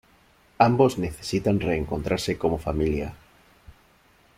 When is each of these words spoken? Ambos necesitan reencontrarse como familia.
Ambos 0.57 0.97
necesitan 0.97 1.59
reencontrarse 1.59 2.35
como 2.35 2.57
familia. 2.57 3.13